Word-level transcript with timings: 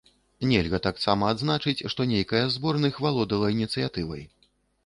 Нельга 0.51 0.77
таксама 0.85 1.27
адзначыць, 1.33 1.85
што 1.95 2.09
нейкая 2.13 2.43
з 2.47 2.57
зборных 2.57 3.01
валодала 3.07 3.55
ініцыятывай. 3.59 4.27